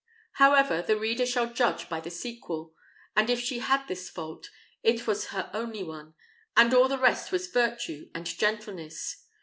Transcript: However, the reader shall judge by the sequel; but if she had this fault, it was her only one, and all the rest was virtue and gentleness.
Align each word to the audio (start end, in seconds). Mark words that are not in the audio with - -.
However, 0.41 0.81
the 0.81 0.97
reader 0.97 1.27
shall 1.27 1.53
judge 1.53 1.87
by 1.87 1.99
the 1.99 2.09
sequel; 2.09 2.73
but 3.13 3.29
if 3.29 3.39
she 3.39 3.59
had 3.59 3.87
this 3.87 4.09
fault, 4.09 4.49
it 4.81 5.05
was 5.05 5.27
her 5.27 5.51
only 5.53 5.83
one, 5.83 6.15
and 6.57 6.73
all 6.73 6.87
the 6.87 6.97
rest 6.97 7.31
was 7.31 7.45
virtue 7.51 8.09
and 8.15 8.25
gentleness. 8.25 9.27